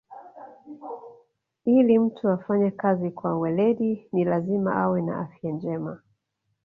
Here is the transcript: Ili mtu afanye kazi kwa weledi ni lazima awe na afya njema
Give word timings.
Ili 1.65 1.99
mtu 1.99 2.29
afanye 2.29 2.71
kazi 2.71 3.11
kwa 3.11 3.39
weledi 3.39 4.07
ni 4.11 4.23
lazima 4.25 4.75
awe 4.75 5.01
na 5.01 5.19
afya 5.19 5.51
njema 5.51 6.01